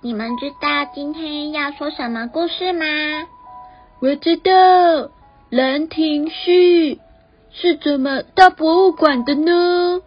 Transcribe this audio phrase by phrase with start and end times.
[0.00, 2.86] 你们知道今天要说什么故事吗？
[4.00, 4.52] 我知道，
[5.50, 6.94] 《兰亭序》
[7.50, 10.00] 是怎么到博物馆的呢？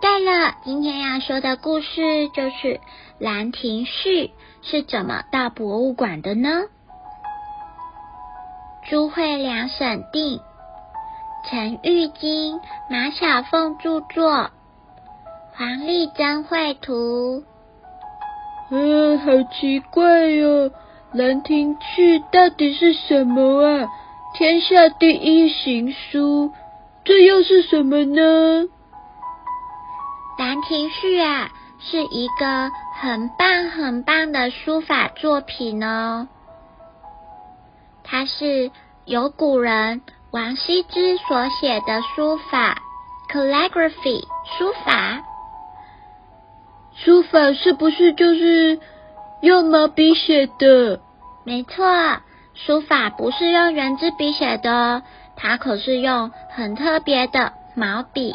[0.00, 2.68] 对了，今天要说的故事就是
[3.18, 4.28] 《兰亭序》
[4.62, 6.62] 是怎么到博物馆的呢？
[8.88, 10.40] 朱慧良审定，
[11.50, 12.58] 陈玉金、
[12.88, 14.50] 马小凤著作，
[15.52, 17.44] 黄丽珍绘图。
[18.70, 20.70] 嗯，好奇怪哟，
[21.12, 23.88] 《兰亭序》到底是什么啊？
[24.34, 26.50] 天下第一行书，
[27.04, 28.62] 这又是什么呢？
[30.38, 36.26] 《兰亭序》啊，是一个很棒很棒的书法作品哦。
[38.02, 38.70] 它是
[39.04, 40.00] 由古人
[40.32, 42.78] 王羲之所写的书法
[43.30, 44.22] （calligraphy）
[44.58, 45.22] 书法。
[46.96, 48.78] 书法是不是就是
[49.40, 51.00] 用毛笔写的？
[51.44, 51.84] 没错，
[52.54, 55.02] 书法不是用圆珠笔写的，
[55.36, 58.34] 它可是用很特别的毛笔。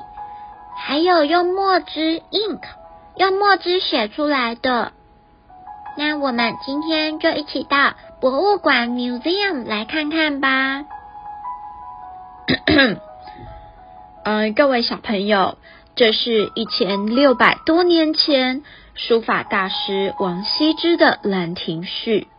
[0.76, 2.62] 还有用墨汁 ink，
[3.18, 4.92] 用墨汁写出来的。
[5.98, 10.86] 那我们今天就一起到博物馆 museum 来看看吧。
[14.24, 15.58] 嗯， 各位小朋友，
[16.00, 18.64] 这是一千六百多年前
[18.96, 22.30] 书法大师王羲之的《兰亭序》。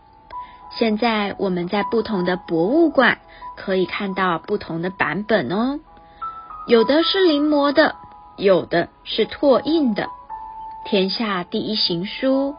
[0.79, 3.19] 现在我们在不同的博物馆
[3.59, 5.79] 可以看到不同的版本哦，
[6.67, 7.97] 有的是临摹的。
[8.39, 10.07] 有的是拓印的，
[10.87, 12.55] 天下第一行书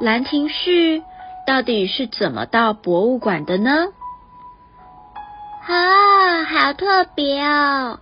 [0.04, 0.98] 《兰亭序》
[1.46, 3.86] 到底是怎么到博物馆的呢？
[5.66, 8.00] 啊，好特别哦！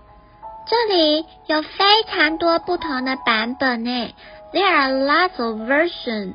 [0.64, 4.14] 这里有非常多不同的版本呢
[4.52, 6.34] ，There are lots of versions，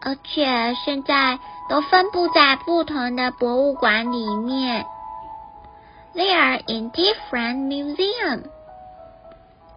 [0.00, 1.38] 而且现在
[1.68, 4.86] 都分布在不同的博物馆里面
[6.14, 8.44] ，They are in different museums。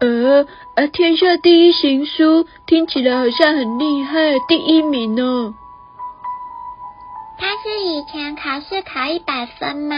[0.00, 0.46] 呃，
[0.76, 5.52] 而天下第一行书听起来好像很厉害，第一名哦。
[7.36, 9.96] 他是以前考试考一百分吗？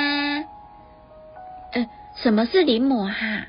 [1.73, 3.47] 呃，什么是临摹哈？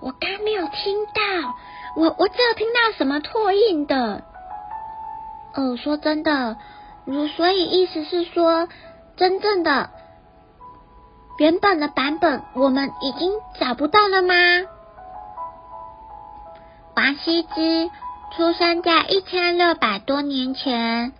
[0.00, 1.54] 我刚没有听到，
[1.96, 4.22] 我我只有听到什么拓印的。
[5.54, 6.56] 哦，说真的，
[7.04, 8.68] 如所以意思是说，
[9.16, 9.90] 真正的
[11.38, 14.34] 原本的版本我们已经找不到了吗？
[16.94, 17.90] 王羲之
[18.36, 21.12] 出生在一千六百多年前。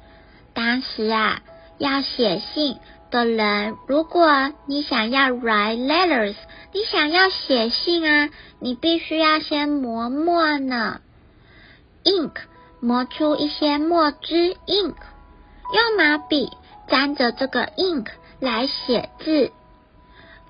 [0.55, 1.41] 当时啊，
[1.79, 2.79] 要写信
[3.11, 6.35] 的人，如果你想要 write letters，
[6.73, 8.31] 你想要写信啊，
[8.61, 11.01] 你必须要先磨墨呢。
[12.05, 12.33] ink
[12.81, 14.95] 磨出一些墨汁，ink
[15.75, 16.51] 用毛笔
[16.89, 18.07] 沾着这个 ink
[18.41, 19.53] 来写字。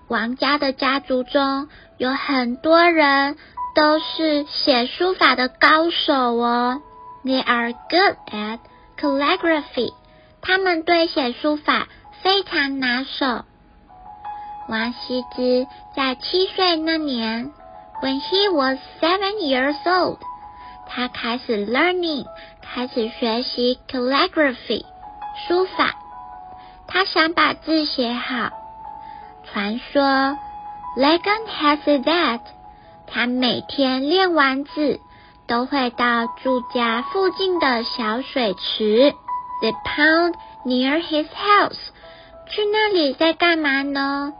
[0.08, 3.36] 王家的家族中有很多人。
[3.74, 6.82] 都是写书法的高手哦
[7.24, 8.58] ，They are good at
[8.98, 9.92] calligraphy。
[10.40, 11.86] 他们对写书法
[12.22, 13.44] 非常拿手。
[14.68, 17.50] 王羲之在七岁那年
[18.02, 20.18] ，When he was seven years old，
[20.86, 22.26] 他开始 learning，
[22.60, 24.84] 开始学习 calligraphy
[25.46, 25.94] 书法。
[26.86, 28.50] 他想把字写好。
[29.50, 30.02] 传说
[30.96, 32.40] ，Legend has it that。
[33.06, 35.00] 他每天练完字，
[35.46, 39.14] 都会到住家附近的小水池
[39.62, 40.34] ，the pond
[40.66, 41.78] near his house。
[42.48, 44.32] 去那里在干嘛呢？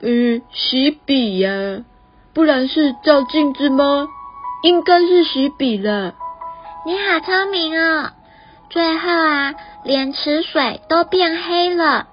[0.00, 1.84] 嗯，洗笔呀，
[2.34, 4.08] 不然是照镜子吗？
[4.62, 6.14] 应该是洗笔了。
[6.84, 8.10] 你好聪明哦！
[8.70, 9.54] 最后啊，
[9.84, 12.08] 连池水都变黑了。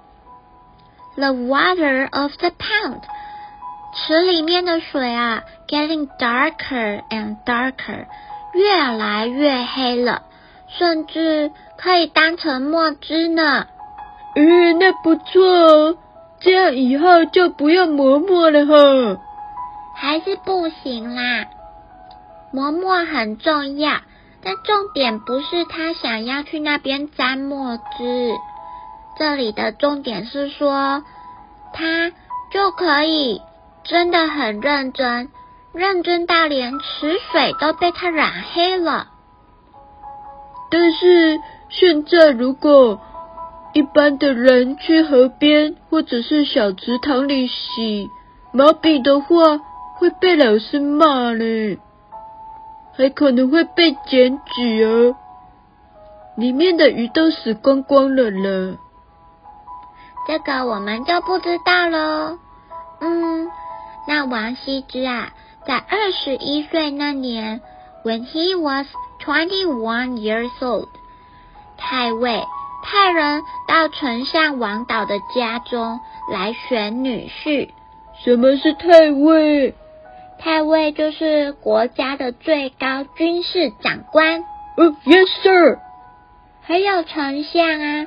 [1.16, 3.02] The water of the pond。
[3.94, 8.06] 池里面的水啊，getting darker and darker，
[8.54, 10.24] 越来越黑了，
[10.68, 13.68] 甚至可以当成墨汁呢。
[14.36, 15.98] 嗯，那不错哦，
[16.40, 19.22] 这样以后就不用磨墨了哈。
[19.96, 21.46] 还是不行啦，
[22.52, 24.02] 磨墨很重要，
[24.44, 28.34] 但重点不是他想要去那边沾墨汁，
[29.18, 31.02] 这里的重点是说，
[31.72, 32.12] 他
[32.52, 33.42] 就可以
[33.86, 35.30] 真的很认真，
[35.72, 39.08] 认真到连池水都被他染黑了。
[40.70, 41.40] 但是
[41.70, 43.00] 现在，如果
[43.76, 48.10] 一般的人去河边或者是小池塘里洗
[48.54, 49.60] 毛笔的话，
[49.98, 51.78] 会被老师骂呢，
[52.96, 55.18] 还可能会被检举哦。
[56.38, 58.78] 里面的鱼都死光光了了，
[60.26, 62.40] 这个我们就不知道喽。
[63.02, 63.50] 嗯，
[64.08, 65.34] 那王羲之啊，
[65.68, 67.60] 在二十一岁那年
[68.06, 68.88] ，When he was
[69.22, 70.88] twenty-one years old，
[71.78, 72.42] 太尉
[72.88, 76.00] 派人到丞相王导的家中
[76.32, 77.72] 来选女婿。
[78.24, 79.74] 什么是太尉？
[80.38, 84.42] 太尉就是国家的最高军事长官。
[84.78, 85.80] 哦，Yes sir。
[86.62, 88.06] 还有丞相啊，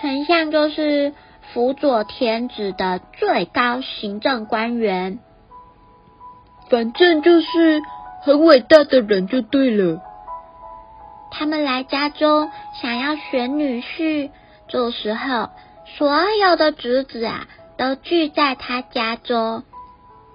[0.00, 1.14] 丞相就是
[1.54, 5.20] 辅佐天子的最高行政官员。
[6.68, 7.80] 反正就是
[8.22, 10.00] 很伟大的人就对了。
[11.34, 12.50] 他们来家中
[12.80, 14.30] 想要选女婿，
[14.68, 15.48] 这时候
[15.96, 17.48] 所有的侄子啊
[17.78, 19.64] 都聚在他家中。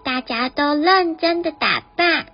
[0.03, 2.25] 大家都认真的打扮，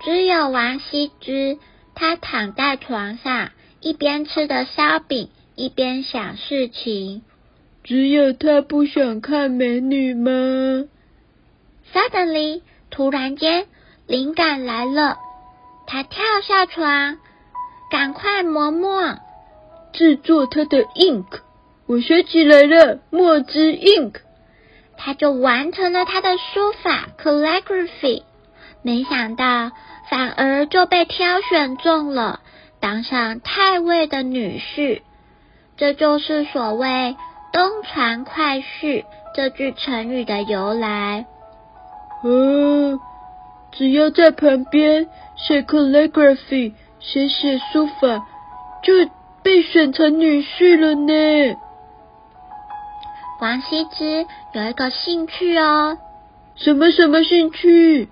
[0.00, 1.58] 只有王羲之，
[1.94, 7.22] 他躺在床上，一边吃着烧饼，一边想事情。
[7.84, 10.30] 只有他不想看美女吗
[11.92, 12.60] ？Suddenly，
[12.90, 13.66] 突然间
[14.06, 15.16] 灵感来了，
[15.86, 17.18] 他跳下床，
[17.90, 19.18] 赶快磨墨，
[19.92, 21.24] 制作他的 ink。
[21.86, 24.14] 我学起来了，墨汁 ink。
[24.96, 28.22] 他就完成了他的书法 calligraphy，
[28.82, 29.72] 没想到
[30.08, 32.40] 反而就被挑选中了，
[32.80, 35.02] 当上太尉的女婿。
[35.76, 37.16] 这就是所谓
[37.52, 39.04] “东传快婿”
[39.34, 41.26] 这句成语的由来。
[42.22, 43.00] 哦，
[43.72, 46.72] 只要在旁边写 calligraphy，
[47.04, 48.26] 写写书法，
[48.82, 48.92] 就
[49.42, 51.56] 被选成女婿了呢。
[53.40, 55.98] 王羲之有一个兴趣哦，
[56.56, 58.08] 什么什么兴趣？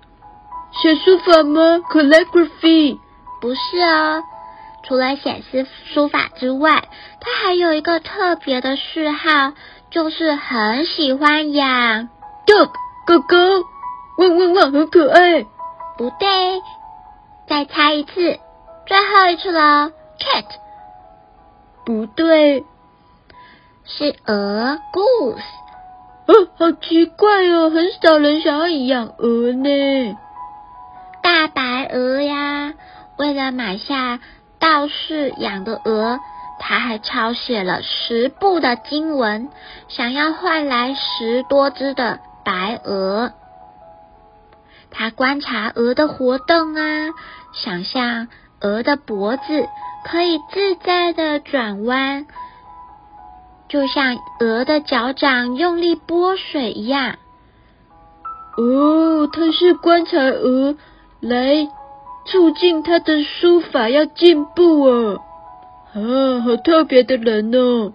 [0.81, 2.99] 写书法吗？Calligraphy？
[3.41, 4.23] 不是哦，
[4.83, 6.83] 除了写诗书法之外，
[7.19, 9.53] 他还有一个特别的嗜好，
[9.89, 12.09] 就是很喜欢养
[12.45, 12.69] dog
[13.07, 13.37] 狗狗，
[14.19, 15.43] 汪汪汪，很可爱。
[15.97, 16.61] 不对，
[17.47, 18.39] 再猜一次，
[18.93, 20.45] 最后一次了，cat。
[21.83, 22.63] 不对。
[23.85, 25.41] 是鹅，goose。
[26.27, 30.15] 哦，好奇怪哦，很少人想要养鹅呢。
[31.23, 32.75] 大白鹅呀，
[33.17, 34.19] 为了买下
[34.59, 36.19] 道士养的鹅，
[36.59, 39.49] 他还抄写了十部的经文，
[39.87, 43.31] 想要换来十多只的白鹅。
[44.91, 47.09] 他观察鹅的活动啊，
[47.55, 48.27] 想象
[48.63, 49.67] 鹅的脖子
[50.05, 52.25] 可以自在的转弯。
[53.69, 57.15] 就像鹅的脚掌用力拨水一样。
[58.57, 60.75] 哦，他是观察鹅
[61.19, 61.67] 来
[62.25, 65.21] 促进他的书法要进步哦。
[65.93, 67.93] 啊，好特别的人哦。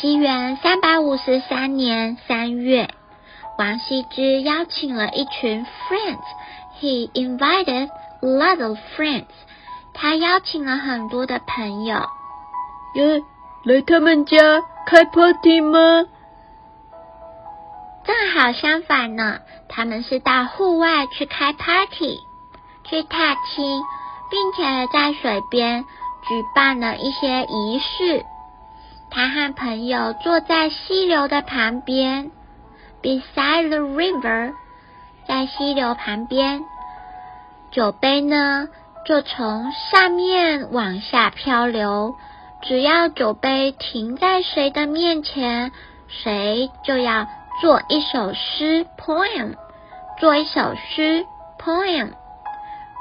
[0.00, 2.88] 西元三百五十三年三月，
[3.58, 6.24] 王羲之邀请了一群 friends。
[6.80, 7.90] He invited
[8.22, 9.26] lot of friends。
[9.92, 11.96] 他邀请了很多的朋友。
[12.94, 13.22] 耶。
[13.64, 14.36] 来他们家
[14.86, 15.78] 开 party 吗？
[18.04, 19.38] 正好相反呢，
[19.68, 22.18] 他们是到户外去开 party，
[22.82, 23.80] 去踏青，
[24.28, 25.84] 并且在水边
[26.26, 28.24] 举办了一些仪式。
[29.12, 32.32] 他和朋友坐在溪流的旁边
[33.00, 34.54] ，beside the river，
[35.28, 36.64] 在溪流旁边，
[37.72, 38.68] 酒杯呢
[39.06, 42.14] 就从上面往下漂流。
[42.60, 45.72] 只要酒杯停在谁的面前，
[46.06, 47.26] 谁就要
[47.60, 49.54] 做一首诗 （poem），
[50.20, 51.26] 做一首诗
[51.58, 52.10] （poem）。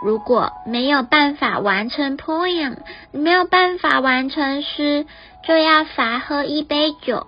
[0.04, 2.78] 如果没有办法完成 poem，
[3.12, 5.06] 没有办法完成诗，
[5.44, 7.28] 就要罚喝一杯酒。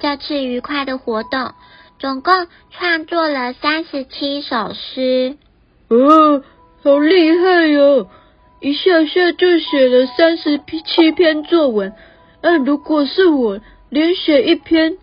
[0.00, 1.52] 这次愉快的活动，
[2.00, 5.36] 总共创作了三十七首诗。
[5.90, 6.42] 哦，
[6.84, 8.06] 好厉害哟！
[8.60, 11.92] 一下下就写了三十七篇作文，
[12.42, 14.98] 那如果是我，连写一篇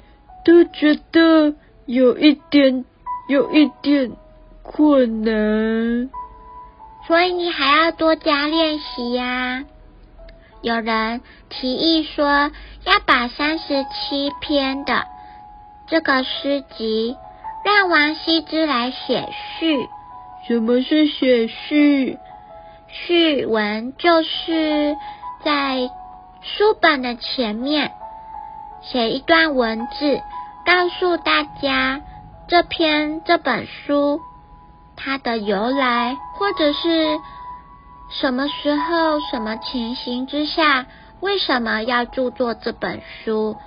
[0.45, 2.85] 都觉得有一点
[3.27, 4.13] 有一点
[4.63, 6.09] 困难。
[7.05, 9.65] 所以你还要多加练习呀。
[10.61, 12.51] 有人提议说，
[12.85, 15.03] 要把三十七篇的
[15.89, 17.17] 这个诗集
[17.65, 19.27] 让王羲之来写
[19.59, 19.89] 序。
[20.47, 22.17] 什么是写序？
[22.87, 24.95] 序文就是
[25.43, 25.89] 在
[26.41, 27.91] 书本的前面
[28.81, 30.21] 写一段文字，
[30.65, 32.01] 告诉大家
[32.47, 34.21] 这篇这本书
[34.95, 37.19] 它的由来，或者是。
[38.09, 40.85] 什么时候、什么情形之下，
[41.19, 43.57] 为什么要著作这本书？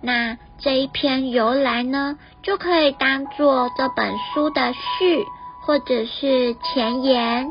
[0.00, 5.24] 那这一篇由来呢，就可以当做这本书的序，
[5.70, 7.48] 或者是前言。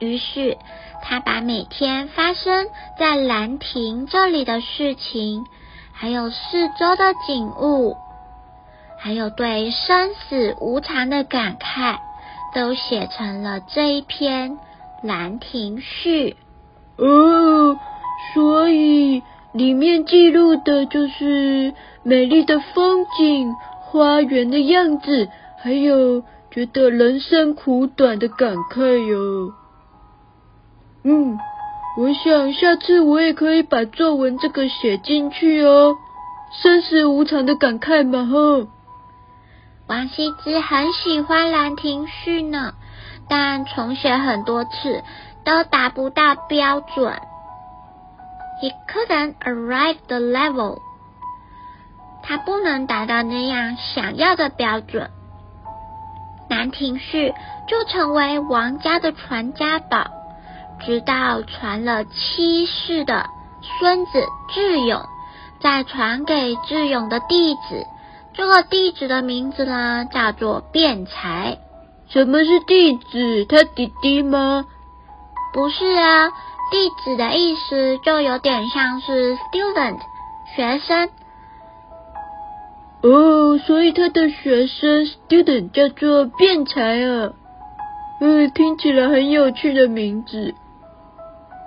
[0.00, 0.58] 于是，
[1.02, 2.66] 他把每天发生
[2.98, 5.46] 在兰亭这里的事情，
[5.94, 7.96] 还有四周的景物，
[8.98, 12.00] 还有对生死无常的感慨，
[12.54, 14.50] 都写成了这一篇。
[15.02, 16.36] 《兰亭序》
[17.02, 17.78] 哦，
[18.34, 19.22] 所以
[19.52, 21.72] 里面记录的就是
[22.02, 23.54] 美丽的风景、
[23.86, 25.30] 花园的样子，
[25.62, 29.52] 还有觉得人生苦短的感慨哟。
[31.04, 31.38] 嗯，
[31.98, 35.96] 我想下次我也可以把作文这个写进去哦，
[36.62, 38.68] 生死无常的感慨嘛哈。
[39.86, 42.74] 王羲之很喜欢《兰亭序》呢。
[43.30, 45.02] 但重写很多次
[45.44, 47.12] 都达不到标准。
[48.62, 50.78] He couldn't arrive the level。
[52.22, 55.10] 他不能达到那样想要的标准。
[56.48, 57.32] 兰亭序
[57.66, 60.06] 就成为王家的传家宝，
[60.80, 63.26] 直到传了七世的
[63.78, 65.00] 孙子智勇，
[65.60, 67.86] 再传给智勇的弟子。
[68.34, 71.58] 这个弟子的名字呢，叫做辩才。
[72.08, 73.44] 什么是弟子？
[73.46, 74.64] 他弟弟吗？
[75.52, 76.28] 不是啊，
[76.70, 79.98] 弟子的意思就有点像是 student
[80.54, 81.10] 学生。
[83.02, 87.32] 哦，所以他的学生 student 叫做辩才啊。
[88.20, 90.54] 嗯，听起来很有趣的名字。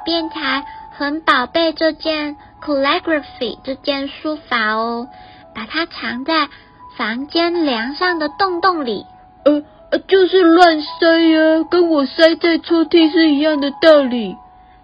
[0.05, 0.63] 辩才
[0.97, 5.07] 很宝贝这件 calligraphy 这件书法哦，
[5.55, 6.49] 把它藏在
[6.97, 9.05] 房间梁上的洞洞里。
[9.45, 9.63] 呃。
[10.07, 14.37] 就是乱塞呀，跟我塞在抽屉是一样的道理。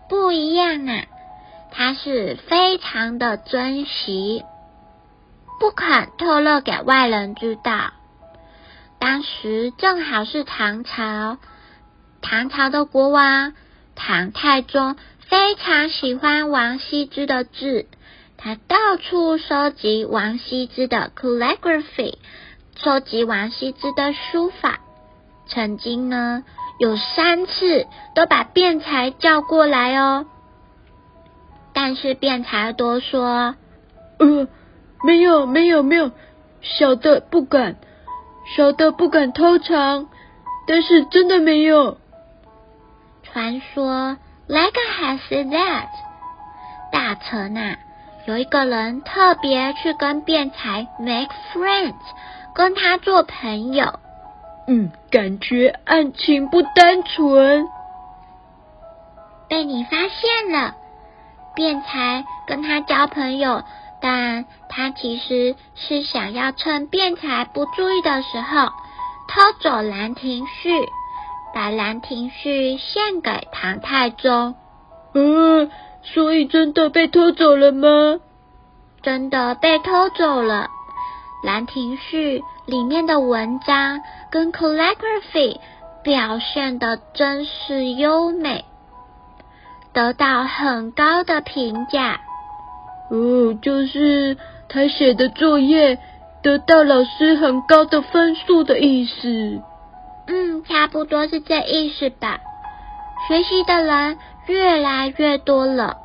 [0.09, 1.05] 不一样啊，
[1.71, 4.43] 他是非常的珍惜，
[5.59, 7.93] 不肯透露给外人知道。
[8.99, 11.37] 当时正好是唐朝，
[12.21, 13.53] 唐朝的国王
[13.95, 17.87] 唐太宗非常喜欢王羲之的字，
[18.37, 22.15] 他到处收集王羲之的 calligraphy，
[22.75, 24.79] 收集王羲之的书法。
[25.47, 26.43] 曾经呢，
[26.79, 30.25] 有三次都把辩才叫过来哦，
[31.73, 33.55] 但是辩才都说
[34.19, 34.47] ：“嗯，
[35.03, 36.11] 没有，没有，没有，
[36.61, 37.75] 小的不敢，
[38.55, 40.07] 小的不敢偷藏，
[40.67, 41.97] 但是真的没有。”
[43.23, 45.87] 传说 Like has said that，
[46.91, 47.75] 大臣呐，
[48.25, 51.95] 有一个人特别去跟辩才 make friends，
[52.55, 53.99] 跟他做朋友。
[54.67, 57.67] 嗯，感觉案情不单纯，
[59.49, 60.75] 被你发现了。
[61.55, 63.63] 辩才跟他交朋友，
[64.01, 68.67] 但他其实是想要趁辩才不注意的时候
[69.27, 70.71] 偷走《兰亭序》，
[71.53, 74.55] 把《兰亭序》献给唐太宗。
[75.13, 75.71] 嗯，
[76.03, 78.19] 所以真的被偷走了吗？
[79.01, 80.69] 真的被偷走了。
[81.45, 84.01] 《兰亭序》里面的文章
[84.31, 85.59] 跟 calligraphy
[86.03, 88.65] 表现的真是优美，
[89.93, 92.19] 得到很高的评价。
[93.09, 94.37] 哦，就是
[94.67, 95.97] 他写的作业
[96.41, 99.61] 得到老师很高的分数的意思。
[100.27, 102.39] 嗯，差不多是这意思吧。
[103.27, 105.97] 学习的人越来越多了，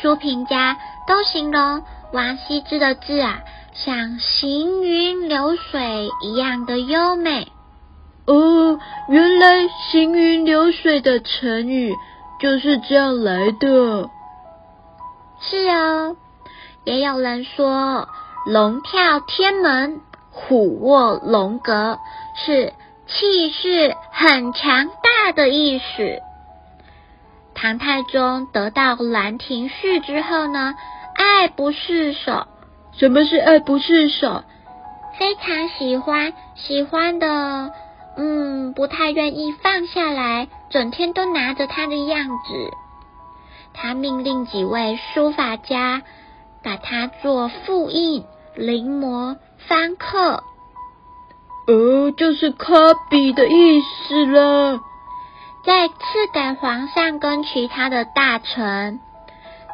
[0.00, 0.76] 书评家
[1.06, 3.40] 都形容王羲之的字啊。
[3.74, 7.46] 像行云流水一样的优美
[8.26, 8.78] 哦，
[9.08, 11.94] 原来行云流水的成语
[12.40, 14.10] 就是这样来的。
[15.40, 16.16] 是哦，
[16.84, 18.08] 也有人说
[18.46, 21.98] “龙跳天门，虎卧龙阁”
[22.34, 22.72] 是
[23.06, 26.20] 气势很强大的意思。
[27.54, 30.74] 唐太宗得到《兰亭序》之后呢，
[31.14, 32.46] 爱不释手。
[32.92, 34.42] 什么是爱不释手？
[35.18, 37.72] 非常喜欢，喜欢的，
[38.16, 42.70] 嗯，不太愿意放下来，整天都拿着它的样子。
[43.80, 46.02] 他命令几位书法家
[46.64, 48.24] 把它做复印、
[48.56, 49.36] 临摹、
[49.68, 50.42] 翻刻。
[51.68, 54.80] 哦，就是 copy 的意思了。
[55.64, 55.94] 再赐
[56.32, 58.98] 给皇上跟其他的大臣，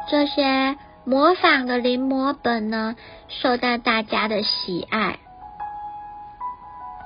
[0.09, 2.95] 这些模仿的临摹本呢，
[3.27, 5.17] 受到大家的喜爱。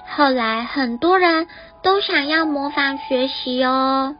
[0.08, 1.48] 后来很多人
[1.84, 4.16] 都想要模仿学习哦。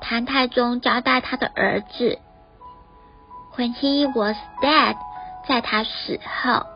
[0.00, 2.18] 唐太宗交代他的儿子
[3.56, 4.96] ，When he was dead，
[5.46, 6.66] 在他死后，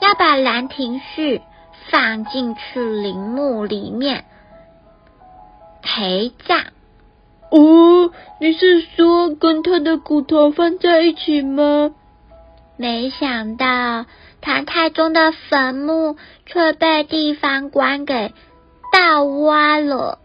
[0.00, 1.38] 要把《兰亭序》
[1.90, 4.24] 放进去陵墓里面。
[5.82, 6.66] 陪葬？
[7.50, 8.10] 哦，
[8.40, 11.94] 你是说跟他的骨头放在一起吗？
[12.76, 14.06] 没想到
[14.40, 18.32] 唐太宗的坟墓却被地方官给
[18.92, 20.18] 盗挖了。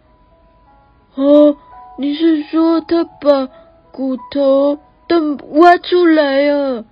[1.15, 1.57] 哦，
[1.97, 3.49] 你是说他把
[3.91, 6.85] 骨头都挖出来啊？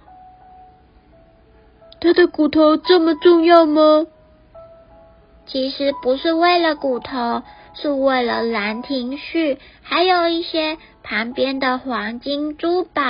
[2.01, 4.05] 他的骨头这么重要吗？
[5.45, 7.43] 其实不是为了骨头。
[7.77, 13.01] 是为了《兰亭序》，还有一些旁边的黄金珠宝。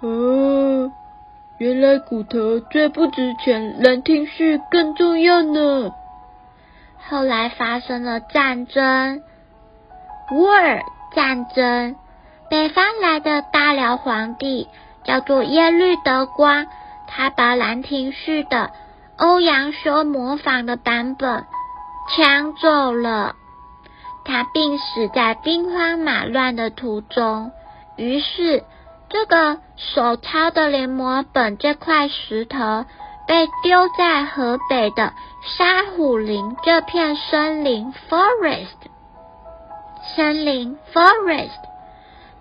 [0.00, 0.90] 哦，
[1.58, 5.92] 原来骨头最不值钱，《兰亭序》更重要呢。
[6.98, 9.22] 后来发生了战争
[10.30, 10.82] ，War
[11.14, 11.96] 战争，
[12.50, 14.68] 北方来的大辽皇帝
[15.04, 16.66] 叫做耶律德光，
[17.06, 18.70] 他把《兰亭序》的
[19.16, 21.44] 欧阳修模仿的版本
[22.16, 23.34] 抢走了。
[24.24, 27.52] 他病死在兵荒马乱的途中，
[27.96, 28.64] 于是
[29.10, 32.86] 这个手抄的临摹本这块石头
[33.28, 35.12] 被丢在河北的
[35.42, 38.93] 沙虎林这片森林 （forest）。
[40.04, 41.50] 森林 （forest）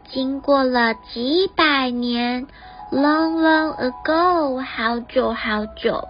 [0.09, 2.47] 经过了几百年
[2.91, 6.07] （long long ago），好久好久，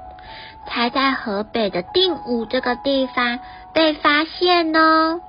[0.68, 3.40] 才在河北的定武这个地方
[3.74, 5.22] 被发现呢。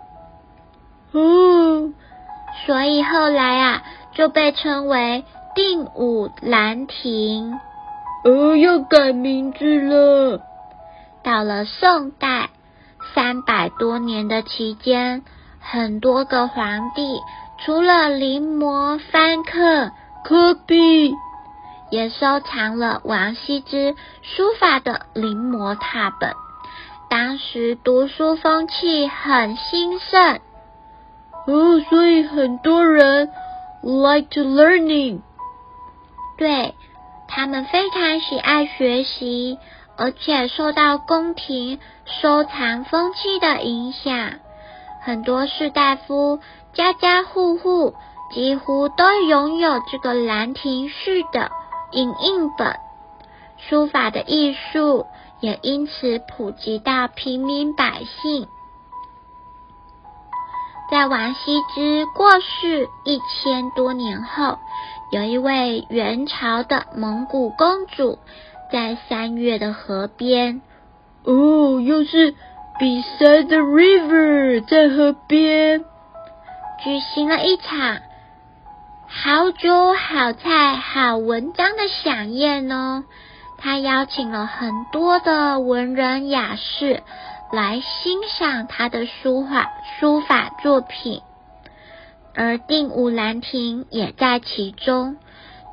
[1.12, 1.92] 哦，
[2.66, 3.82] 所以后来啊，
[4.12, 7.60] 就被称为定武兰亭。
[8.24, 10.40] 哦，要改名字了。
[11.22, 12.48] 到了宋代，
[13.14, 15.22] 三百多年的期间，
[15.70, 17.20] 很多个皇帝
[17.58, 21.14] 除了临摹翻刻科比，
[21.90, 26.34] 也收藏了王羲之书法的临摹拓本。
[27.08, 30.40] 当时读书风气很兴盛。
[31.46, 33.30] 哦，所以很多人
[33.82, 35.20] like to learning，
[36.36, 36.74] 对
[37.28, 39.58] 他们非常喜爱学习，
[39.96, 44.40] 而且受到宫廷收藏风气的影响，
[45.04, 46.40] 很多士大夫
[46.72, 47.94] 家家户户
[48.32, 51.50] 几乎都拥有这个《兰亭序》的
[51.92, 52.78] 影印本，
[53.58, 55.04] 书法的艺术
[55.40, 58.48] 也因此普及到平民百姓。
[60.90, 64.58] 在王羲之过世一千多年后，
[65.12, 68.18] 有一位元朝的蒙古公主，
[68.72, 70.62] 在三月的河边，
[71.24, 72.34] 哦，又是
[72.78, 75.84] beside the river，在河边
[76.82, 78.00] 举行了一场
[79.06, 83.04] 好酒好菜好文章的飨宴哦。
[83.58, 87.02] 他邀请了很多的文人雅士。
[87.52, 91.20] 来欣赏他的书法书法作品，
[92.34, 95.18] 而定武兰亭也在其中。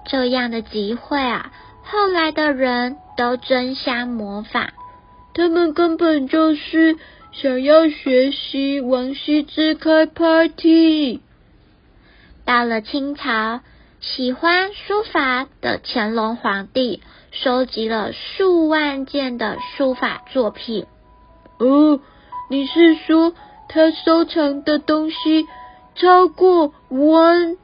[0.05, 1.51] 这样的集会啊，
[1.83, 4.67] 后来的人都争相模仿。
[5.33, 6.97] 他们根本就是
[7.31, 11.21] 想要学习王羲之开 party。
[12.45, 13.61] 到了清朝，
[14.01, 20.85] 喜欢书法的乾隆皇帝收集了数万件的书法作品。
[21.59, 21.99] 哦，
[22.49, 23.33] 你是说
[23.69, 25.47] 他收藏的东西
[25.95, 27.57] 超过 one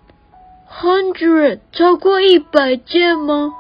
[0.70, 3.54] hundred，超过一百件吗？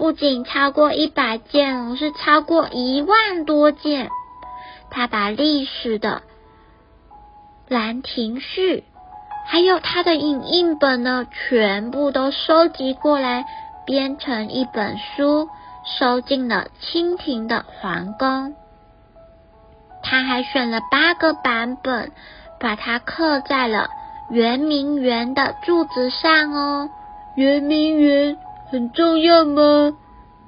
[0.00, 4.08] 不仅超过一百件，是超过一万多件。
[4.90, 6.22] 他把历史的
[7.74, 8.78] 《兰亭序》，
[9.46, 13.44] 还有他的影印本呢，全部都收集过来，
[13.84, 15.50] 编成一本书，
[15.84, 18.54] 收进了清廷的皇宫。
[20.02, 22.10] 他还选了八个版本，
[22.58, 23.90] 把它刻在了
[24.30, 26.88] 圆明园的柱子上哦。
[27.36, 28.38] 圆明园
[28.70, 29.96] 很重要吗？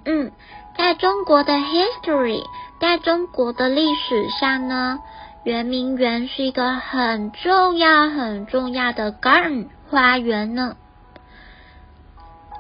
[0.05, 0.31] 嗯，
[0.77, 2.45] 在中国的 history
[2.81, 5.01] 在中国的历史上呢，
[5.45, 10.77] 圆明园是一个很重要、很重要的 garden 花园呢。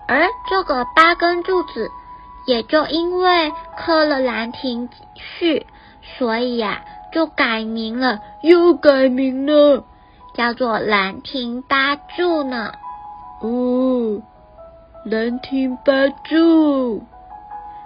[0.09, 1.91] 而这个八根柱子，
[2.47, 5.67] 也就因为刻了兰亭序，
[6.19, 9.85] 所以呀，就改名了，又改名了，
[10.35, 12.73] 叫做兰亭八柱呢。
[13.41, 14.23] 哦，
[15.05, 17.03] 兰亭八柱。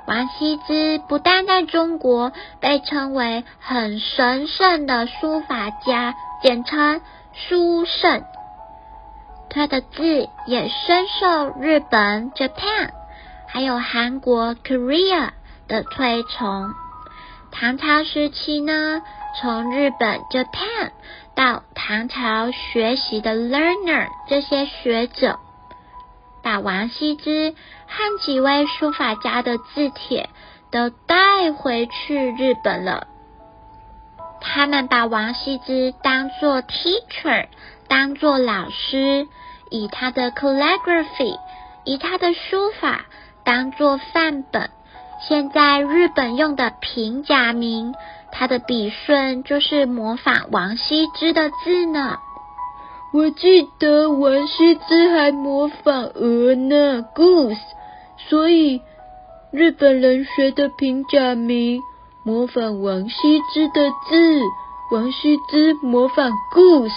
[0.06, 7.00] 王羲之不但在中国被称为很神圣的书法家，简称
[7.32, 8.22] 书圣，
[9.48, 12.90] 他的字也深受日本 Japan
[13.48, 15.30] 还有韩国 Korea
[15.66, 16.74] 的推崇。
[17.50, 19.00] 唐朝时期呢，
[19.40, 20.90] 从日本 Japan
[21.34, 25.38] 到唐朝学习的 learner 这些学者。
[26.46, 27.56] 把王羲之
[27.88, 30.30] 和几位书法家的字帖
[30.70, 33.08] 都带回去日本了。
[34.40, 37.48] 他们把王羲之当做 teacher，
[37.88, 39.26] 当做老师，
[39.70, 41.36] 以他的 calligraphy，
[41.84, 43.06] 以他的书法
[43.42, 44.70] 当做范本。
[45.28, 47.92] 现在日本用的平假名，
[48.30, 52.20] 他的笔顺就是模仿王羲之的字呢。
[53.12, 57.56] 我记得王羲之还模仿鹅呢，goose，
[58.28, 58.82] 所以
[59.50, 61.80] 日本人学的平假名
[62.24, 64.40] 模仿王羲之的字，
[64.92, 66.92] 王羲之模仿 goose，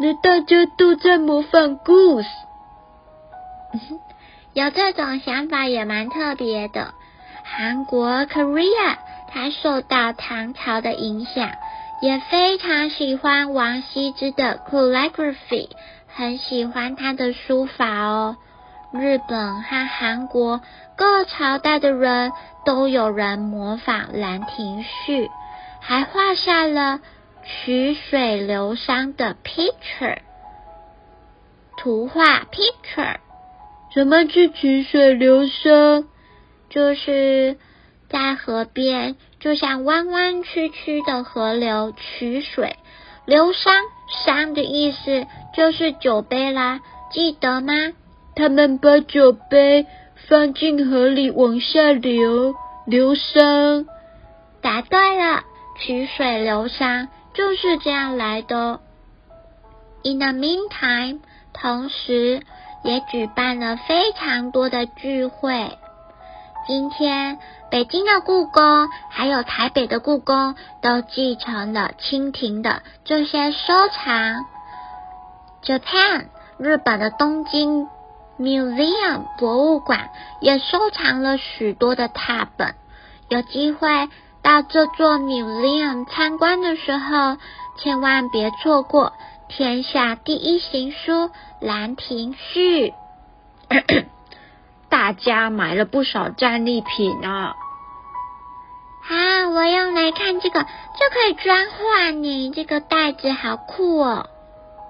[0.00, 2.26] 那大家都在模仿 goose，
[4.52, 6.92] 有这种想法也蛮特别的。
[7.44, 8.96] 韩国 Korea，
[9.28, 11.48] 它受到唐朝的影响。
[12.00, 15.68] 也非常喜欢王羲之的 calligraphy，
[16.06, 18.36] 很喜欢他的书法哦。
[18.92, 20.60] 日本和韩国
[20.96, 22.32] 各朝代的人
[22.64, 25.26] 都有人模仿《兰亭序》，
[25.80, 27.00] 还画下了
[27.44, 30.18] 曲水流觞的 picture
[31.76, 33.16] 图画 picture。
[33.90, 36.06] 什么是曲水流觞？
[36.70, 37.56] 就是
[38.08, 39.16] 在河边。
[39.40, 42.76] 就像弯弯曲曲的河流曲水
[43.24, 43.70] 流觞，
[44.26, 46.80] 觞的意思就是酒杯啦，
[47.12, 47.72] 记得吗？
[48.34, 49.86] 他们把酒杯
[50.28, 53.86] 放进河里往下流，流觞。
[54.60, 55.44] 答对了，
[55.78, 58.80] 曲水流觞就是这样来的。
[60.02, 61.20] In the meantime，
[61.52, 62.42] 同时
[62.82, 65.78] 也举办了非常多的聚会。
[66.68, 67.38] 今天，
[67.70, 74.44] 北京的故宫还有台北的故宫都继承了清廷的这些收藏。
[75.64, 76.26] Japan，
[76.58, 77.88] 日本的东京
[78.38, 80.10] Museum 博物馆
[80.42, 82.74] 也收藏了许多的拓本。
[83.30, 84.10] 有机会
[84.42, 87.38] 到这座 Museum 参观的时候，
[87.78, 89.14] 千万别错过
[89.48, 91.12] 天下第一行书
[91.62, 92.92] 《兰亭序》。
[94.88, 97.54] 大家买了不少战利品啊！
[99.02, 100.68] 好，我用来看这个，就
[101.12, 102.50] 可以装画呢。
[102.54, 104.28] 这个袋子好酷哦！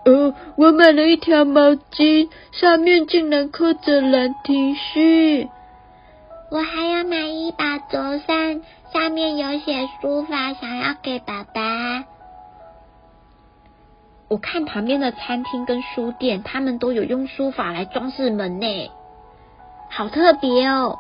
[0.04, 5.44] 呃，我买了一条毛巾，上面竟然刻着《兰亭序》。
[6.50, 12.04] 我还要买一把折扇，上面有写书法，想要给爸爸。
[14.28, 18.90] 我看旁边的餐厅跟书店，他们都有用书法来装饰门呢。
[19.90, 20.98] 好特别哦！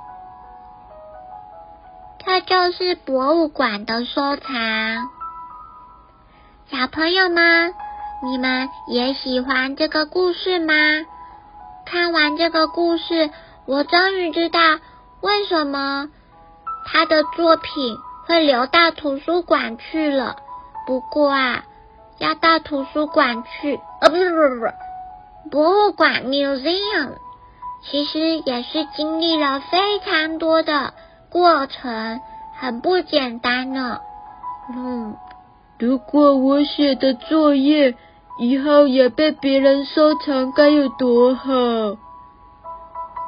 [2.18, 5.08] 这就是博物馆的收藏。
[6.70, 7.74] 小朋友们，
[8.22, 10.74] 你们也喜欢这个故事吗？
[11.86, 13.30] 看完这个故事，
[13.66, 14.58] 我终于知道
[15.20, 16.08] 为什么
[16.84, 17.96] 他的作品
[18.26, 20.36] 会留到图书馆去了。
[20.86, 21.64] 不过啊，
[22.18, 24.74] 要到图书馆去，呃，不是，不是，不是，
[25.50, 27.12] 博物馆 （museum）。
[27.90, 30.92] 其实也是经历了非常多的
[31.30, 32.20] 过程，
[32.54, 33.98] 很不简单呢。
[34.74, 35.16] 嗯，
[35.78, 37.94] 如果我写的作业
[38.38, 41.50] 以后也被别人收藏，该有多好！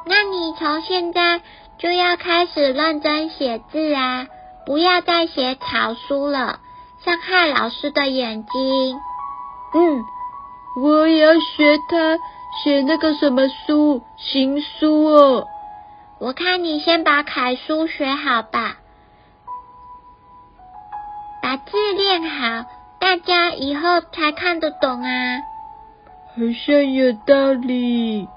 [0.05, 1.41] 那你从现在
[1.79, 4.27] 就要开始认真写字啊，
[4.65, 6.59] 不要再写草书了，
[7.03, 8.99] 伤害老师的眼睛。
[9.73, 10.03] 嗯，
[10.83, 12.19] 我也要学他。
[12.63, 15.47] 写那个什么书行书哦。
[16.19, 18.77] 我看你先把楷书学好吧。
[21.41, 22.65] 把字练好
[22.99, 25.39] 大家以后才看得懂啊。
[26.35, 26.35] 好
[26.65, 28.27] 像有道理。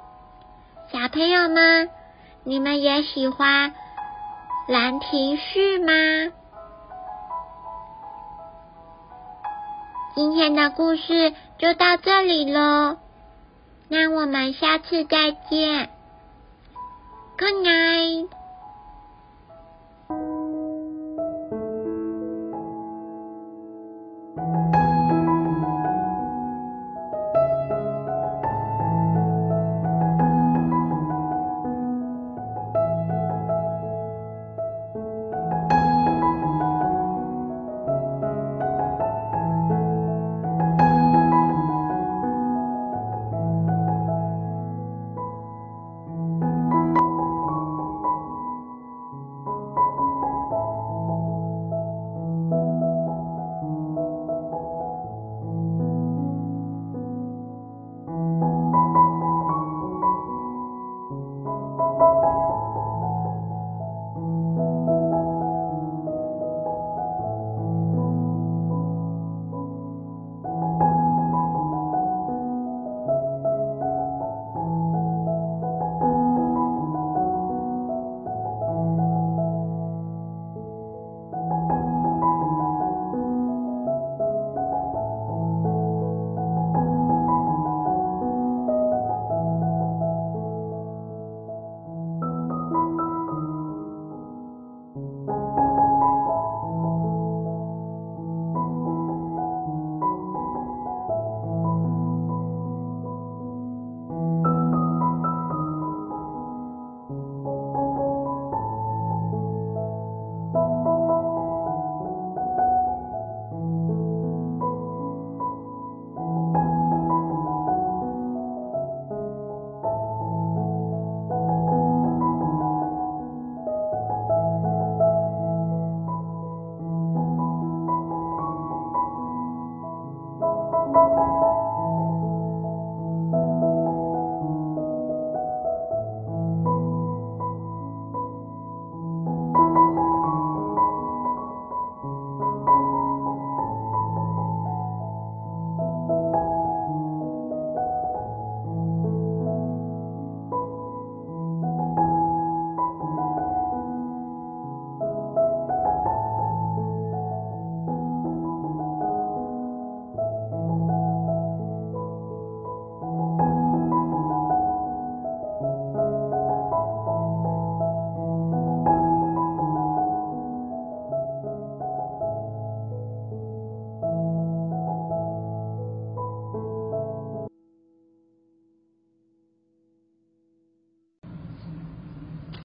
[0.91, 1.91] 小朋友们
[2.45, 3.75] 你们也喜欢
[4.69, 5.93] 兰亭序吗？
[10.15, 12.97] 今天的故事就到这里喽
[13.89, 15.91] 那我们下次再见
[17.37, 18.44] ，Good night。